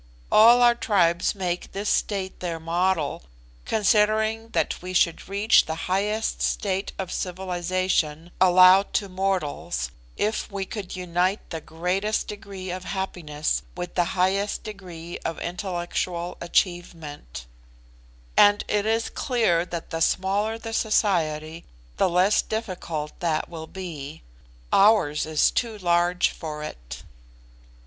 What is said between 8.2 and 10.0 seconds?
allowed to mortals